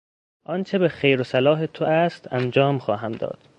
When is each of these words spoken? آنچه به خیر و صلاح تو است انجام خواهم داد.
آنچه 0.43 0.77
به 0.77 0.87
خیر 0.89 1.21
و 1.21 1.23
صلاح 1.23 1.65
تو 1.65 1.85
است 1.85 2.33
انجام 2.33 2.79
خواهم 2.79 3.11
داد. 3.11 3.41